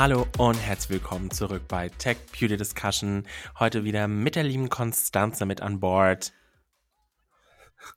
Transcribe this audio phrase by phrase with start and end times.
[0.00, 3.26] Hallo und herzlich willkommen zurück bei Tech Beauty Discussion.
[3.58, 6.32] Heute wieder mit der lieben Konstanze mit an Bord.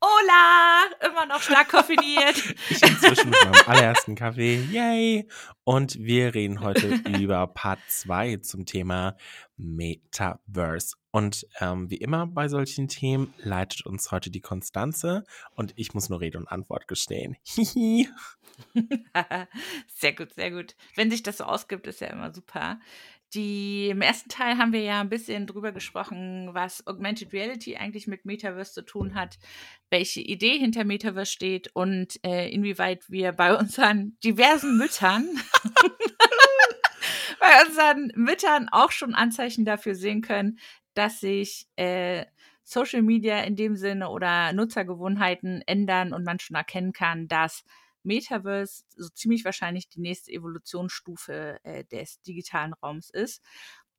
[0.02, 0.84] Hola!
[1.00, 2.36] Immer noch stark koffiniert.
[2.70, 4.56] ich inzwischen mit meinem allerersten Kaffee.
[4.70, 5.30] Yay!
[5.64, 6.88] Und wir reden heute
[7.22, 9.16] über Part 2 zum Thema
[9.56, 10.98] Metaverse.
[11.14, 15.24] Und ähm, wie immer bei solchen Themen leitet uns heute die Konstanze
[15.56, 17.38] und ich muss nur Rede und Antwort gestehen.
[17.44, 18.10] Hihi.
[19.96, 20.76] sehr gut, sehr gut.
[20.96, 22.80] Wenn sich das so ausgibt, ist ja immer super.
[23.36, 28.08] Die, Im ersten Teil haben wir ja ein bisschen drüber gesprochen, was Augmented Reality eigentlich
[28.08, 29.38] mit Metaverse zu tun hat,
[29.92, 35.30] welche Idee hinter Metaverse steht und äh, inwieweit wir bei unseren diversen Müttern,
[37.40, 40.58] bei unseren Müttern auch schon Anzeichen dafür sehen können,
[40.94, 42.26] dass sich äh,
[42.64, 47.64] Social Media in dem Sinne oder Nutzergewohnheiten ändern und man schon erkennen kann, dass
[48.04, 53.42] Metaverse so ziemlich wahrscheinlich die nächste Evolutionsstufe äh, des digitalen Raums ist.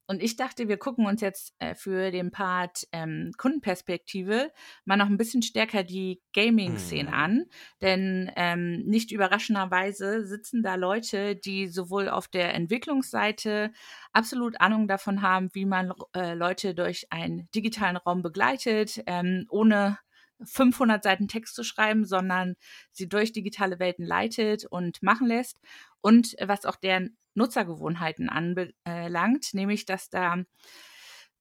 [0.06, 4.52] Und ich dachte, wir gucken uns jetzt äh, für den Part ähm, Kundenperspektive
[4.84, 7.14] mal noch ein bisschen stärker die Gaming-Szene mhm.
[7.14, 7.44] an.
[7.80, 13.72] Denn ähm, nicht überraschenderweise sitzen da Leute, die sowohl auf der Entwicklungsseite
[14.12, 19.98] absolut Ahnung davon haben, wie man äh, Leute durch einen digitalen Raum begleitet, ähm, ohne
[20.42, 22.56] 500 Seiten Text zu schreiben, sondern
[22.92, 25.60] sie durch digitale Welten leitet und machen lässt.
[26.00, 30.46] Und was auch deren Nutzergewohnheiten anbelangt, nämlich dass da eine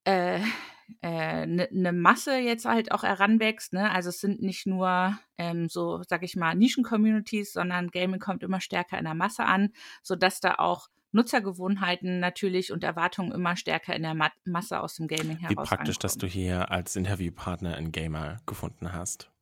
[0.05, 0.41] äh,
[1.01, 3.73] äh, ne, ne Masse jetzt halt auch heranwächst.
[3.73, 3.89] Ne?
[3.91, 8.61] Also es sind nicht nur ähm, so, sag ich mal, Nischen-Communities, sondern Gaming kommt immer
[8.61, 9.69] stärker in der Masse an,
[10.01, 15.07] sodass da auch Nutzergewohnheiten natürlich und Erwartungen immer stärker in der Ma Masse aus dem
[15.07, 15.51] Gaming heraus.
[15.51, 15.99] Wie praktisch, ankommen.
[16.01, 19.32] dass du hier als Interviewpartner einen Gamer gefunden hast.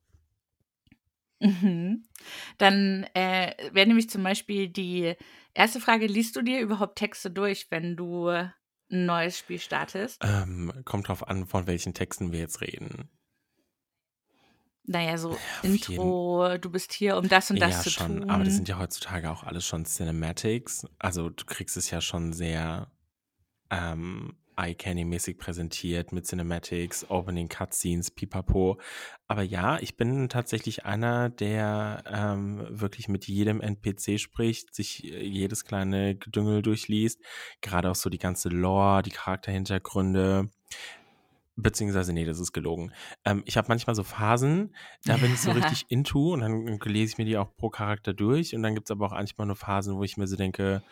[1.42, 2.04] Mhm.
[2.58, 5.14] Dann äh, wäre nämlich zum Beispiel die
[5.54, 8.52] erste Frage: Liest du dir überhaupt Texte durch, wenn du ein
[8.88, 10.22] neues Spiel startest?
[10.22, 13.10] Ähm, kommt drauf an, von welchen Texten wir jetzt reden.
[14.84, 16.60] Naja, so ja, Intro, jeden...
[16.60, 18.30] du bist hier, um das und das ja, zu schon, tun.
[18.30, 20.86] Aber das sind ja heutzutage auch alles schon Cinematics.
[20.98, 22.90] Also du kriegst es ja schon sehr
[23.70, 28.78] ähm, Eye-Candy-mäßig präsentiert mit Cinematics, Opening Cutscenes, pipapo.
[29.28, 35.24] Aber ja, ich bin tatsächlich einer, der ähm, wirklich mit jedem NPC spricht, sich äh,
[35.24, 37.20] jedes kleine Gedüngel durchliest.
[37.60, 40.50] Gerade auch so die ganze Lore, die Charakterhintergründe.
[41.56, 42.92] Beziehungsweise, nee, das ist gelogen.
[43.24, 44.74] Ähm, ich habe manchmal so Phasen,
[45.04, 48.14] da bin ich so richtig into und dann lese ich mir die auch pro Charakter
[48.14, 48.54] durch.
[48.54, 50.82] Und dann gibt es aber auch manchmal nur Phasen, wo ich mir so denke,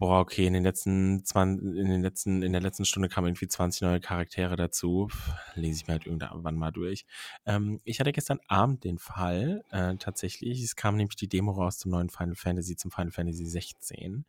[0.00, 3.48] boah, okay, in den letzten 20, in den letzten, in der letzten Stunde kamen irgendwie
[3.48, 5.10] 20 neue Charaktere dazu.
[5.54, 7.04] Lese ich mir halt irgendwann mal durch.
[7.44, 11.78] Ähm, ich hatte gestern Abend den Fall, äh, tatsächlich, es kam nämlich die Demo raus
[11.78, 14.24] zum neuen Final Fantasy, zum Final Fantasy 16.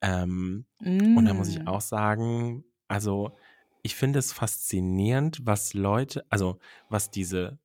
[0.00, 1.16] Ähm, mm.
[1.16, 1.68] Und da muss ich mm.
[1.68, 3.36] auch sagen, also
[3.82, 6.58] ich finde es faszinierend, was Leute, also
[6.88, 7.60] was diese,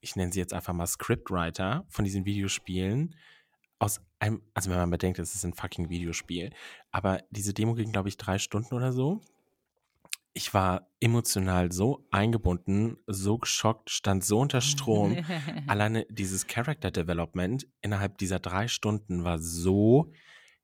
[0.00, 3.14] ich nenne sie jetzt einfach mal Scriptwriter von diesen Videospielen
[3.82, 6.50] aus einem, also wenn man bedenkt, es ist ein fucking Videospiel,
[6.92, 9.20] aber diese Demo ging, glaube ich, drei Stunden oder so.
[10.34, 15.24] Ich war emotional so eingebunden, so geschockt, stand so unter Strom.
[15.66, 20.12] Alleine dieses Character Development innerhalb dieser drei Stunden war so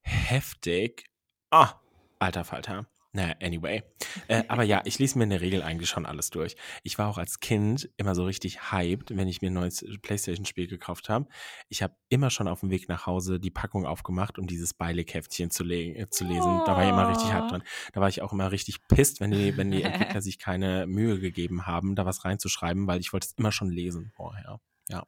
[0.01, 1.11] heftig.
[1.51, 1.75] Ah,
[2.21, 2.87] alter Falter.
[3.13, 3.83] Naja, anyway.
[4.29, 6.57] Äh, aber ja, ich lese mir in der Regel eigentlich schon alles durch.
[6.83, 10.67] Ich war auch als Kind immer so richtig hyped, wenn ich mir ein neues Playstation-Spiel
[10.67, 11.27] gekauft habe.
[11.71, 15.51] Ich habe immer schon auf dem Weg nach Hause die Packung aufgemacht, um dieses Beilekäftchen
[15.51, 16.63] zu, äh, zu lesen.
[16.67, 17.63] Da war ich immer richtig hyped dran.
[17.95, 21.19] Da war ich auch immer richtig pisst, wenn die, wenn die Entwickler sich keine Mühe
[21.19, 24.61] gegeben haben, da was reinzuschreiben, weil ich wollte es immer schon lesen vorher.
[24.91, 25.05] Ja.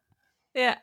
[0.54, 0.76] Ja,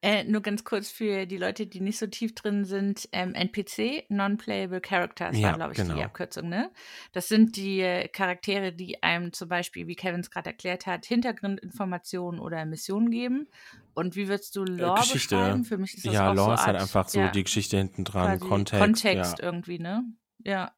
[0.00, 4.04] äh, nur ganz kurz für die Leute, die nicht so tief drin sind, ähm, NPC,
[4.08, 5.94] Non-Playable Characters, ja, war, glaube ich, genau.
[5.94, 6.70] die Abkürzung, ne?
[7.12, 11.04] Das sind die äh, Charaktere, die einem zum Beispiel, wie Kevin es gerade erklärt hat,
[11.06, 13.48] Hintergrundinformationen oder Missionen geben.
[13.94, 15.34] Und wie würdest du äh, Lore Geschichte.
[15.34, 15.64] beschreiben?
[15.64, 17.76] Für mich ist das ja, auch Lore so ist halt einfach so ja, die Geschichte
[17.78, 18.80] hinten dran, Kontext.
[18.80, 19.44] Kontext ja.
[19.44, 20.04] irgendwie, ne?
[20.44, 20.72] Ja,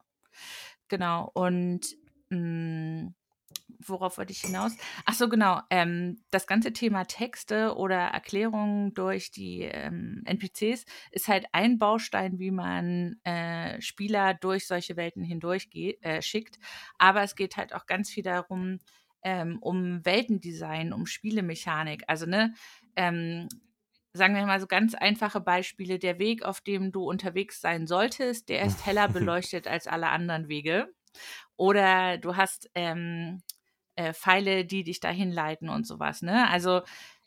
[0.88, 1.30] genau.
[1.34, 1.94] Und
[2.30, 3.14] mh, mm,
[3.86, 4.76] worauf wollte ich hinaus?
[5.04, 5.60] Ach so, genau.
[5.70, 12.38] Ähm, das ganze Thema Texte oder Erklärungen durch die ähm, NPCs ist halt ein Baustein,
[12.38, 16.58] wie man äh, Spieler durch solche Welten hindurch äh, schickt.
[16.98, 18.78] Aber es geht halt auch ganz viel darum,
[19.22, 22.04] ähm, um Weltendesign, um Spielemechanik.
[22.06, 22.54] Also, ne,
[22.96, 23.48] ähm,
[24.12, 25.98] sagen wir mal so ganz einfache Beispiele.
[25.98, 30.48] Der Weg, auf dem du unterwegs sein solltest, der ist heller beleuchtet als alle anderen
[30.48, 30.92] Wege.
[31.56, 33.42] Oder du hast ähm,
[34.00, 36.22] äh, Pfeile, die dich dahin leiten und sowas.
[36.22, 36.48] Ne?
[36.48, 36.82] Also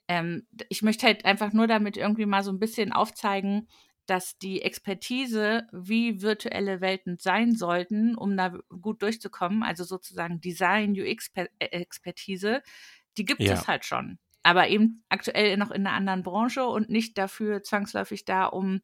[0.07, 3.67] ähm, ich möchte halt einfach nur damit irgendwie mal so ein bisschen aufzeigen,
[4.05, 8.49] dass die Expertise, wie virtuelle Welten sein sollten, um da
[8.81, 12.61] gut durchzukommen, also sozusagen Design, UX-Expertise,
[13.17, 13.53] die gibt Ja.
[13.53, 14.19] es halt schon.
[14.41, 18.81] Aber eben aktuell noch in einer anderen Branche und nicht dafür zwangsläufig da, um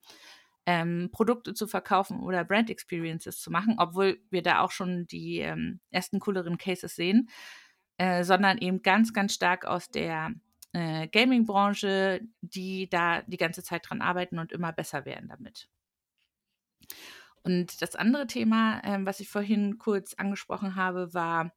[0.65, 5.39] ähm, Produkte zu verkaufen oder Brand Experiences zu machen, obwohl wir da auch schon die
[5.39, 7.29] ähm, ersten cooleren Cases sehen,
[7.99, 10.31] äh, sondern eben ganz, ganz stark aus der
[10.71, 15.67] äh, Gaming-Branche, die da die ganze Zeit dran arbeiten und immer besser werden damit.
[17.43, 21.51] Und das andere Thema, ähm, was ich vorhin kurz angesprochen habe, war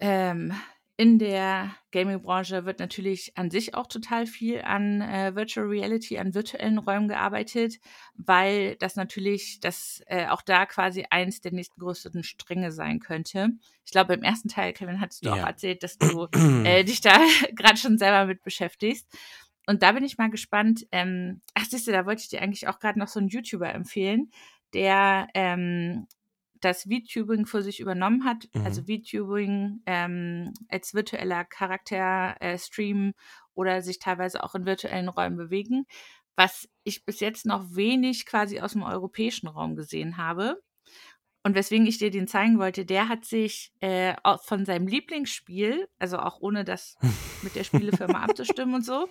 [0.00, 0.54] ähm,
[0.98, 6.34] in der Gaming-Branche wird natürlich an sich auch total viel an äh, Virtual Reality, an
[6.34, 7.78] virtuellen Räumen gearbeitet,
[8.14, 13.50] weil das natürlich das äh, auch da quasi eins der nächsten größten Stränge sein könnte.
[13.84, 15.34] Ich glaube, im ersten Teil, Kevin, hattest du Ja.
[15.42, 16.28] auch erzählt, dass du
[16.64, 17.18] äh, dich da
[17.54, 19.06] gerade schon selber mit beschäftigst.
[19.66, 20.86] Und da bin ich mal gespannt.
[20.92, 23.72] Ähm, ach, siehst du, da wollte ich dir eigentlich auch gerade noch so einen YouTuber
[23.74, 24.30] empfehlen,
[24.72, 26.06] der ähm,
[26.60, 28.48] das VTubing für sich übernommen hat.
[28.54, 28.64] Mhm.
[28.64, 33.12] Also VTubing ähm, als virtueller Charakter äh, streamen
[33.54, 35.86] oder sich teilweise auch in virtuellen Räumen bewegen,
[36.36, 40.60] was ich bis jetzt noch wenig quasi aus dem europäischen Raum gesehen habe.
[41.42, 46.18] Und weswegen ich dir den zeigen wollte, der hat sich äh, von seinem Lieblingsspiel, also
[46.18, 46.96] auch ohne das
[47.42, 49.08] mit der Spielefirma abzustimmen und so,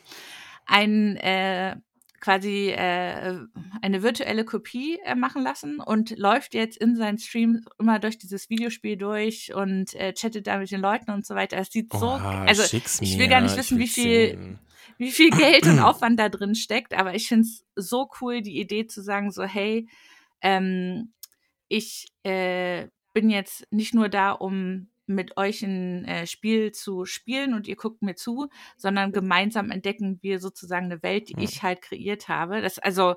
[0.66, 1.78] ein äh,
[2.26, 3.38] quasi äh,
[3.84, 8.50] eine virtuelle Kopie äh, machen lassen und läuft jetzt in seinen Stream immer durch dieses
[8.50, 11.58] Videospiel durch und äh, chattet da mit den Leuten und so weiter.
[11.60, 14.60] Es sieht so, Oha, also ich will gar nicht ich wissen, wie viel, sehen.
[14.98, 18.60] wie viel Geld und Aufwand da drin steckt, aber ich finde es so cool, die
[18.60, 19.88] Idee zu sagen, so, hey,
[20.42, 21.14] ähm,
[21.68, 27.54] ich äh, bin jetzt nicht nur da, um mit euch ein äh, Spiel zu spielen
[27.54, 28.48] und ihr guckt mir zu,
[28.78, 32.62] sondern gemeinsam entdecken wir sozusagen eine Welt, die ich halt kreiert habe.
[32.62, 33.16] Das also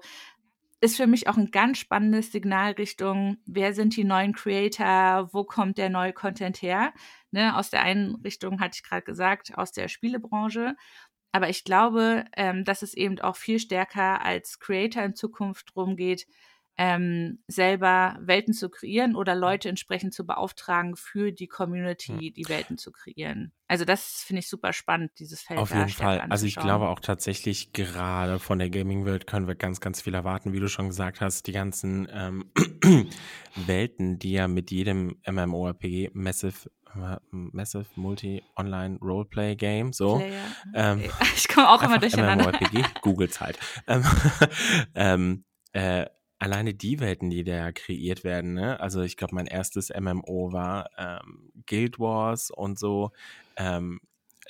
[0.81, 5.45] ist für mich auch ein ganz spannendes Signal Richtung, wer sind die neuen Creator, wo
[5.45, 6.93] kommt der neue Content her?
[7.31, 10.77] Ne, aus der einen Richtung hatte ich gerade gesagt, aus der Spielebranche.
[11.33, 15.97] Aber ich glaube, ähm, dass es eben auch viel stärker als Creator in Zukunft darum
[15.97, 16.27] geht,
[16.81, 22.79] ähm, selber Welten zu kreieren oder Leute entsprechend zu beauftragen, für die Community die Welten
[22.79, 23.53] zu kreieren.
[23.67, 26.21] Also das finde ich super spannend, dieses Feld Auf jeden Fall.
[26.21, 30.53] Also ich glaube auch tatsächlich, gerade von der Gaming-Welt können wir ganz, ganz viel erwarten.
[30.53, 32.51] Wie du schon gesagt hast, die ganzen ähm,
[33.57, 40.45] Welten, die ja mit jedem MMORPG, Massive, äh, Massive Multi-Online Roleplay Game, so, Player.
[40.75, 41.03] ähm,
[41.35, 42.45] ich komme auch immer durcheinander.
[42.45, 43.59] MMORPG, googles halt.
[43.89, 44.05] Ähm,
[44.95, 46.07] ähm, äh,
[46.39, 48.79] alleine die Welten, die da kreiert werden, ne?
[48.81, 53.11] Also ich glaube, mein erstes MMO war ähm, Guild Wars und so.
[53.57, 54.01] Ähm,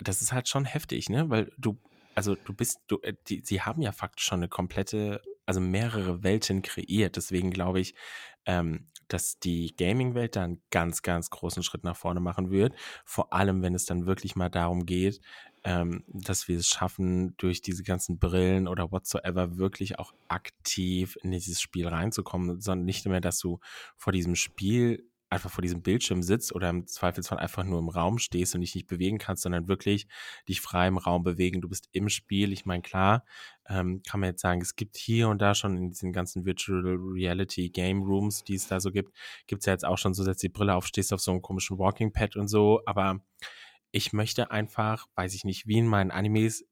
[0.00, 1.30] das ist halt schon heftig, ne?
[1.30, 1.78] Weil du,
[2.14, 6.22] also du bist, du, äh, die, sie haben ja faktisch schon eine komplette, also mehrere
[6.22, 7.16] Welten kreiert.
[7.16, 7.94] Deswegen glaube ich,
[8.44, 12.74] ähm, dass die Gaming-Welt da einen ganz, ganz großen Schritt nach vorne machen wird.
[13.06, 15.20] Vor allem, wenn es dann wirklich mal darum geht,
[15.68, 21.30] ähm, dass wir es schaffen, durch diese ganzen Brillen oder whatsoever wirklich auch aktiv in
[21.30, 23.60] dieses Spiel reinzukommen, sondern nicht mehr, dass du
[23.94, 28.16] vor diesem Spiel einfach vor diesem Bildschirm sitzt oder im Zweifelsfall einfach nur im Raum
[28.16, 30.06] stehst und dich nicht bewegen kannst, sondern wirklich
[30.48, 31.60] dich frei im Raum bewegen.
[31.60, 32.50] Du bist im Spiel.
[32.50, 33.26] Ich meine, klar,
[33.68, 36.80] ähm, kann man jetzt sagen, es gibt hier und da schon in diesen ganzen Virtual
[36.82, 39.12] Reality Game Rooms, die es da so gibt,
[39.46, 41.42] gibt es ja jetzt auch schon so, setzt die Brille auf, stehst auf so einem
[41.42, 43.20] komischen Walking Pad und so, aber
[43.90, 46.64] ich möchte einfach, weiß ich nicht, wie in meinen Animes,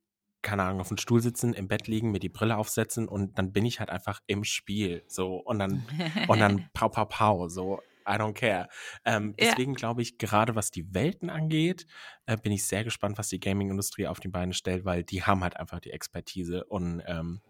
[0.42, 3.52] keine Ahnung, auf dem Stuhl sitzen, im Bett liegen, mir die Brille aufsetzen und dann
[3.52, 5.02] bin ich halt einfach im Spiel.
[5.08, 5.86] So, und dann,
[6.28, 7.48] und dann pau, pau, pau.
[7.48, 8.68] So, I don't care.
[9.04, 9.46] Ähm, Ja.
[9.46, 11.86] deswegen glaube ich, gerade was die Welten angeht,
[12.26, 15.42] äh, bin ich sehr gespannt, was die Gaming-Industrie auf die Beine stellt, weil die haben
[15.42, 17.40] halt einfach die Expertise und ähm,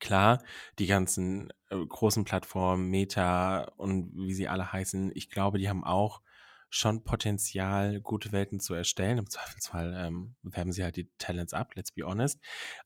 [0.00, 0.42] klar,
[0.78, 5.84] die ganzen äh, großen Plattformen, Meta und wie sie alle heißen, ich glaube, die haben
[5.84, 6.22] auch
[6.74, 9.18] schon Potenzial, gute Welten zu erstellen.
[9.18, 12.40] Im Zweifelsfall ähm, werben sie halt die Talents ab, let's be honest.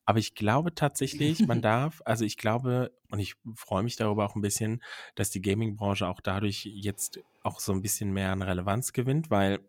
[0.05, 4.35] Aber ich glaube tatsächlich, man darf, also ich glaube, und ich freue mich darüber auch
[4.35, 4.83] ein bisschen,
[5.15, 9.61] dass die Gaming-Branche auch dadurch jetzt auch so ein bisschen mehr an Relevanz gewinnt, weil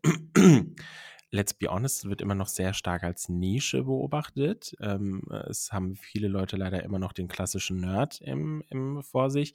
[1.31, 4.75] let's be honest, es wird immer noch sehr stark als Nische beobachtet.
[4.81, 9.53] Ähm, es haben viele Leute leider immer noch den klassischen Nerd im, im vor sich.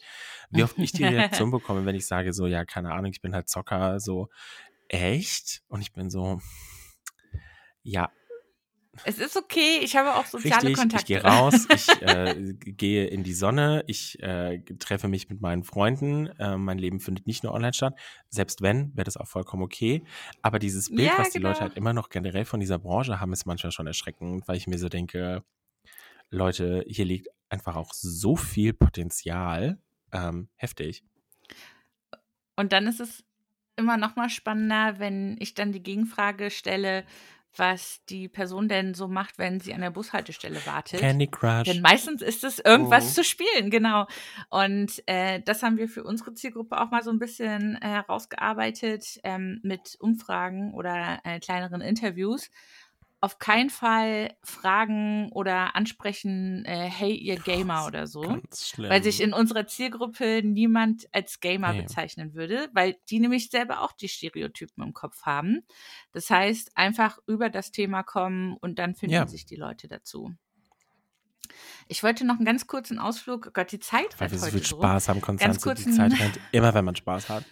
[0.50, 3.34] Wie oft ich die Reaktion bekomme, wenn ich sage so, ja, keine Ahnung, ich bin
[3.34, 4.28] halt Zocker, so,
[4.88, 5.62] echt?
[5.68, 6.40] Und ich bin so,
[7.82, 8.10] ja,
[9.04, 11.02] Es ist okay, ich habe auch soziale Richtig, Kontakte.
[11.02, 15.64] ich gehe raus, ich äh, gehe in die Sonne, ich äh, treffe mich mit meinen
[15.64, 16.26] Freunden.
[16.38, 17.98] Äh, mein Leben findet nicht nur online statt.
[18.30, 20.04] Selbst wenn, wäre das auch vollkommen okay.
[20.42, 21.68] Aber dieses Bild, Ja, was die Leute genau.
[21.68, 24.78] halt immer noch generell von dieser Branche haben, ist manchmal schon erschreckend, weil ich mir
[24.78, 25.42] so denke,
[26.30, 29.78] Leute, hier liegt einfach auch so viel Potenzial.
[30.12, 31.04] Ähm, heftig.
[32.56, 33.24] Und dann ist es
[33.76, 37.04] immer noch mal spannender, wenn ich dann die Gegenfrage stelle,
[37.56, 41.00] was die Person denn so macht, wenn sie an der Bushaltestelle wartet.
[41.00, 41.64] Candy Crush.
[41.64, 43.12] Denn meistens ist es irgendwas Mhm.
[43.14, 44.06] zu spielen, genau.
[44.50, 49.20] Und äh, das haben wir für unsere Zielgruppe auch mal so ein bisschen äh, herausgearbeitet
[49.24, 52.50] ähm, mit Umfragen oder äh, kleineren Interviews.
[53.24, 58.20] Auf keinen Fall fragen oder ansprechen, äh, hey, ihr Gamer oder so.
[58.76, 61.80] Weil sich in unserer Zielgruppe niemand als Gamer Nee.
[61.80, 65.64] bezeichnen würde, weil die nämlich selber auch die Stereotypen im Kopf haben.
[66.12, 69.26] Das heißt, einfach über das Thema kommen und dann finden Ja.
[69.26, 70.34] sich die Leute dazu.
[71.88, 74.62] Ich wollte noch einen ganz kurzen Ausflug, oh Gott, die Zeit Weil wir so viel.
[74.62, 75.74] Spaß haben, Konstanze.
[75.76, 77.44] Die Zeit rennt immer, wenn man Spaß hat.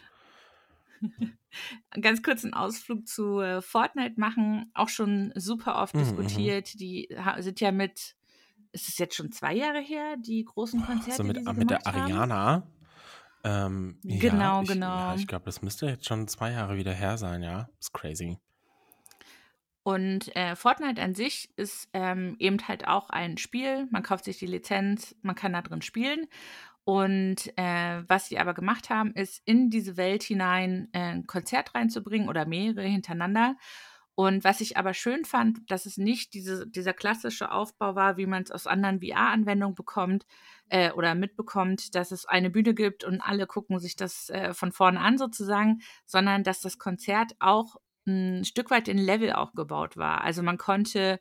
[2.01, 6.05] Ganz kurzen Ausflug zu äh, Fortnite machen, auch schon super oft Mhm, mhm.
[6.05, 6.81] diskutiert.
[6.81, 8.17] Die sind ja mit,
[8.73, 11.71] ist es jetzt schon zwei Jahre her, die großen Konzerte, so mit, die sie mit
[11.71, 11.87] der?
[11.87, 12.67] Ariana.
[13.45, 14.87] Ähm, Genau, ja, ich, genau.
[14.87, 17.69] Ja, ich glaube, das müsste jetzt schon zwei Jahre wieder her sein, ja.
[17.81, 18.39] Ist crazy.
[19.85, 23.89] Und äh, Fortnite an sich ist ähm, eben halt auch ein Spiel.
[23.91, 26.29] Man kauft sich die Lizenz, man kann da drin spielen.
[26.85, 31.75] Und äh, was sie aber gemacht haben, ist in diese Welt hinein äh, ein Konzert
[31.75, 33.57] reinzubringen oder mehrere hintereinander.
[34.15, 38.27] Und was ich aber schön fand, dass es nicht diese, dieser klassische Aufbau war, wie
[38.27, 40.27] man es aus anderen VR-Anwendungen bekommt
[40.69, 44.71] äh, oder mitbekommt, dass es eine Bühne gibt und alle gucken sich das äh, von
[44.73, 49.97] vorne an sozusagen, sondern dass das Konzert auch ein Stück weit in Level auch gebaut
[49.97, 50.23] war.
[50.23, 51.19] Also man konnte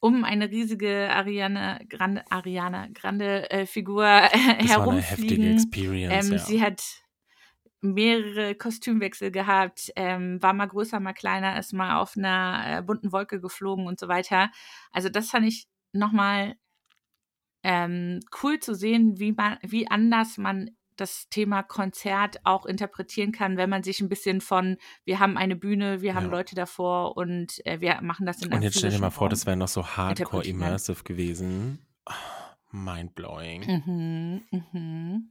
[0.00, 4.28] um eine riesige Ariane Grande, Ariana Grande äh, Figur äh,
[4.60, 5.50] Das war eine heftige.
[5.50, 6.38] Experience, Ähm, ja.
[6.38, 6.82] Sie hat
[7.80, 13.12] mehrere Kostümwechsel gehabt, ähm, war mal größer, mal kleiner, ist mal auf einer äh, bunten
[13.12, 14.50] Wolke geflogen und so weiter.
[14.90, 16.56] Also das fand ich nochmal
[17.62, 23.56] ähm, cool zu sehen, wie man, wie anders man das Thema Konzert auch interpretieren kann,
[23.56, 26.32] wenn man sich ein bisschen von, wir haben eine Bühne, wir haben Ja.
[26.32, 29.28] Leute davor und äh, wir machen das in Und einem jetzt stell dir mal vor,
[29.28, 31.86] das wäre noch so hardcore immersive gewesen.
[32.70, 33.82] Mind-blowing.
[33.86, 35.30] Mhm, mhm.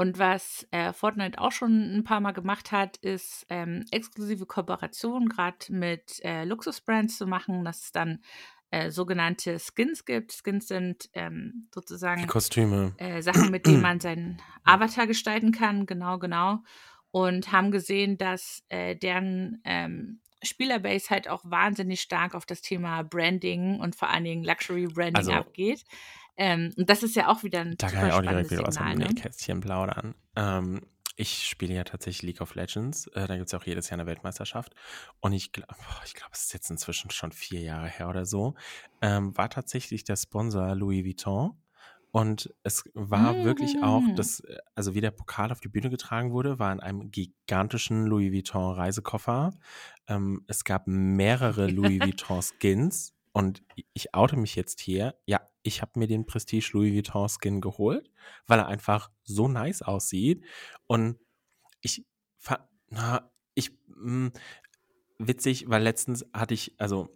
[0.00, 5.28] Und was äh, Fortnite auch schon ein paar Mal gemacht hat, ist ähm, exklusive Kooperationen
[5.28, 8.22] gerade mit äh, Luxusbrands zu machen, dass es dann
[8.70, 10.32] äh, sogenannte Skins gibt.
[10.44, 12.94] Skins sind ähm, Die sozusagen Kostüme.
[12.98, 16.58] äh, Sachen, mit denen man seinen Avatar gestalten kann, genau, genau.
[17.10, 23.02] Und haben gesehen, dass äh, deren ähm, Spielerbase halt auch wahnsinnig stark auf das Thema
[23.02, 25.84] Branding und vor allen Dingen Luxury Branding Also- abgeht.
[26.40, 28.76] Ähm, und das ist ja auch wieder ein Da kann ich auch direkt wieder aus
[28.76, 28.94] dem ne?
[29.08, 30.14] Nähkästchen plaudern.
[30.36, 30.82] Ähm,
[31.18, 33.08] ich spiele ja tatsächlich League of Legends.
[33.08, 34.72] Äh, da gibt es ja auch jedes Jahr eine Weltmeisterschaft.
[35.20, 35.74] Und ich glaube,
[36.06, 38.54] ich glaube, es ist jetzt inzwischen schon vier Jahre her oder so.
[39.02, 41.60] Ähm, war tatsächlich der Sponsor Louis Vuitton.
[42.12, 44.14] Und es war wirklich auch, Mm.
[44.14, 48.06] das, äh, also wie der Pokal auf die Bühne getragen wurde, war in einem gigantischen
[48.06, 49.50] Louis Vuitton Reisekoffer.
[50.06, 53.12] Ähm, es gab mehrere Louis Vuitton Skins.
[53.32, 55.14] Und ich oute mich jetzt hier.
[55.26, 58.10] Ja, ich habe mir den Prestige Louis Vuitton Skin geholt,
[58.46, 60.44] weil er einfach so nice aussieht.
[60.86, 61.18] Und
[61.82, 62.06] ich,
[62.90, 64.30] na, ich, mh,
[65.18, 67.08] witzig, weil letztens hatte ich, also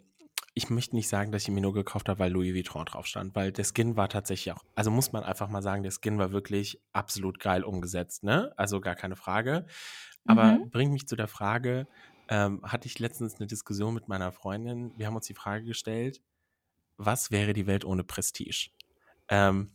[0.54, 3.06] ich möchte nicht sagen, dass ich ihn mir nur gekauft habe, weil Louis Vuitton drauf
[3.06, 6.18] stand, weil der Skin war tatsächlich auch, also muss man einfach mal sagen, der Skin
[6.18, 8.52] war wirklich absolut geil umgesetzt, ne?
[8.56, 9.66] Also gar keine Frage.
[10.26, 10.70] Aber Mhm.
[10.70, 11.88] bringt mich zu der Frage,
[12.28, 16.22] ähm, hatte ich letztens eine Diskussion mit meiner Freundin, wir haben uns die Frage gestellt,
[17.04, 18.70] was wäre die Welt ohne Prestige?
[19.28, 19.72] Ähm,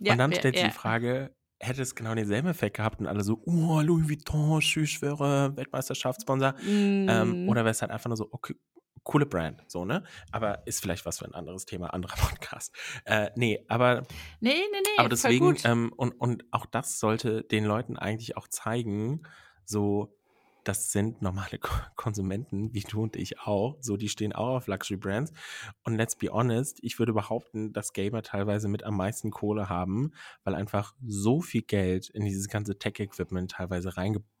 [0.00, 0.70] Ja, und dann ja, stellt sich ja.
[0.70, 4.90] die Frage, hätte es genau denselben Effekt gehabt und alle so, oh, Louis Vuitton, ich
[4.90, 6.54] schwöre, Weltmeisterschaftssponsor.
[6.66, 7.48] Ähm, Mm.
[7.48, 8.54] oder wäre es halt einfach nur so, okay,
[9.02, 10.02] coole Brand, so, ne?
[10.32, 12.74] Aber ist vielleicht was für ein anderes Thema, anderer Podcast.
[13.04, 14.02] Äh, nee, aber,
[14.40, 14.98] Nee, nee, nee.
[14.98, 19.22] aber deswegen, ähm, und, und auch das sollte den Leuten eigentlich auch zeigen,
[19.64, 20.12] so,
[20.68, 23.76] das sind normale Ko- Konsumenten, wie du und ich auch.
[23.80, 25.32] So, die stehen auch auf Luxury Brands.
[25.84, 30.12] Und let's be honest, ich würde behaupten, dass Gamer teilweise mit am meisten Kohle haben,
[30.44, 33.96] weil einfach so viel Geld in dieses ganze Tech-Equipment teilweise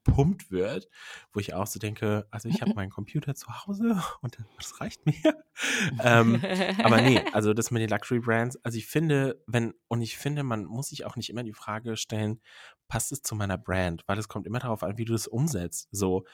[0.06, 0.88] reingepumpt wird,
[1.32, 5.04] wo ich auch so denke, also ich habe meinen Computer zu Hause und das reicht
[5.06, 5.14] mir.
[6.02, 6.42] ähm,
[6.82, 10.42] aber nee, also das mit den Luxury Brands, also ich finde, wenn, und ich finde,
[10.42, 12.40] man muss sich auch nicht immer die Frage stellen,
[12.88, 14.02] passt es zu meiner Brand?
[14.06, 15.88] Weil es kommt immer darauf an, wie du das umsetzt.
[15.90, 16.24] So,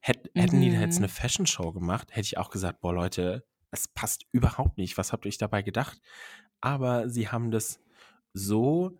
[0.00, 1.04] hätt, hätten die da jetzt Mhm.
[1.04, 4.96] eine Fashion Show gemacht, hätte ich auch gesagt, boah Leute, es passt überhaupt nicht.
[4.96, 6.00] Was habt ihr euch dabei gedacht?
[6.60, 7.80] Aber sie haben das
[8.32, 8.98] so,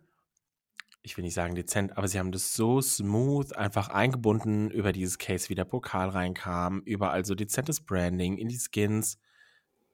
[1.07, 5.17] ich will nicht sagen dezent, aber sie haben das so smooth einfach eingebunden über dieses
[5.17, 9.17] Case, wie der Pokal reinkam, überall so dezentes Branding in die Skins.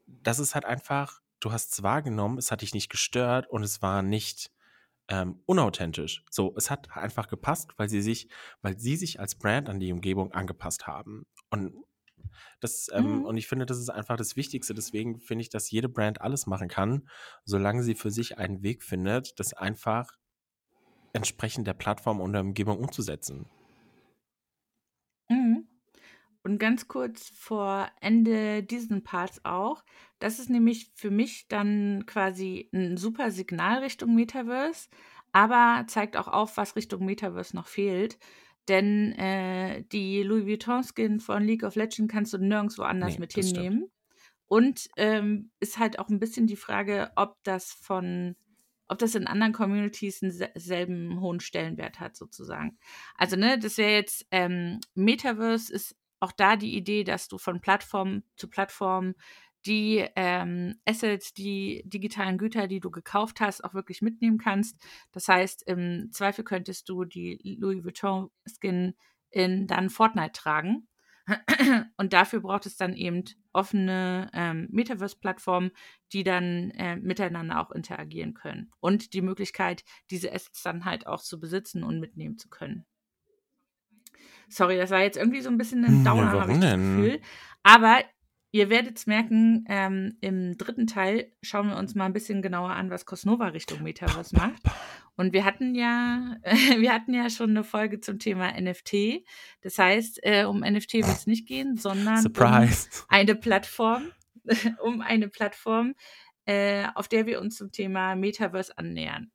[0.08, 3.82] Das ist halt einfach du hast es wahrgenommen, es hat dich nicht gestört und es
[3.82, 4.52] war nicht
[5.10, 6.24] ähm, unauthentisch.
[6.30, 8.30] So, es hat einfach gepasst, weil sie sich,
[8.62, 11.26] weil sie sich als Brand an die Umgebung angepasst haben.
[11.50, 11.74] Und
[12.62, 13.26] das, ähm, Mhm.
[13.26, 14.74] und ich finde, das ist einfach das Wichtigste.
[14.74, 17.10] Deswegen finde ich, dass jede Brand alles machen kann,
[17.44, 20.10] solange sie für sich einen Weg findet, das einfach
[21.14, 23.46] entsprechend der Plattform und der Umgebung umzusetzen.
[25.30, 25.68] Mhm.
[26.44, 29.84] Und ganz kurz vor Ende diesen Parts auch,
[30.20, 34.90] das ist nämlich für mich dann quasi ein super Signal Richtung Metaverse,
[35.32, 38.20] aber zeigt auch auf, was Richtung Metaverse noch fehlt.
[38.68, 43.36] Denn äh, die Louis Vuitton-Skin von League of Legends kannst du nirgendwo anders Nee, mit
[43.36, 43.58] das stimmt.
[43.58, 43.92] hinnehmen.
[44.48, 48.36] Und ähm, ist halt auch ein bisschen die Frage, ob das von,
[48.94, 52.78] ob das in anderen Communities denselben hohen Stellenwert hat, sozusagen.
[53.16, 57.60] Also, ne, das wäre jetzt, ähm, Metaverse ist auch da die Idee, dass du von
[57.60, 59.16] Plattform zu Plattform
[59.66, 64.78] die ähm, Assets, die digitalen Güter, die du gekauft hast, auch wirklich mitnehmen kannst.
[65.12, 68.94] Das heißt, im Zweifel könntest du die Louis Vuitton-Skin
[69.30, 70.88] in dann Fortnite tragen.
[71.98, 75.72] Und dafür braucht es dann eben offene ähm, Metaverse-Plattformen,
[76.12, 78.72] die dann äh, miteinander auch interagieren können.
[78.80, 82.86] Und die Möglichkeit, diese Assets dann halt auch zu besitzen und mitnehmen zu können.
[84.50, 86.98] Sorry, das war jetzt irgendwie so ein bisschen ein Ja, habe ich das denn?
[86.98, 87.22] Gefühl.
[87.64, 88.04] Aber
[88.52, 92.72] ihr werdet es merken, ähm, im dritten Teil schauen wir uns mal ein bisschen genauer
[92.72, 94.62] an, was Cosnova Richtung Metaverse macht.
[95.16, 96.38] Und wir hatten ja,
[96.78, 99.24] wir hatten ja schon eine Folge zum Thema NFT.
[99.62, 102.34] Das heißt, äh, um NFT wird es nicht gehen, sondern um
[103.10, 104.12] eine Plattform,
[104.82, 105.94] um eine Plattform,
[106.46, 109.32] äh, auf der wir uns zum Thema Metaverse annähern.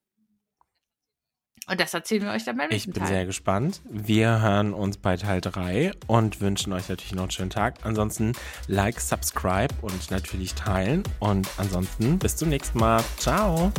[1.71, 3.13] Und das erzählen wir euch dann beim Ich nächsten bin Teil.
[3.13, 3.83] sehr gespannt.
[3.91, 7.85] Wir hören uns bei Teil 3 und wünschen euch natürlich noch einen schönen Tag.
[7.85, 8.33] Ansonsten
[8.69, 11.03] like, subscribe und natürlich teilen.
[11.21, 13.05] Und ansonsten bis zum nächsten Mal.
[13.19, 13.71] Ciao.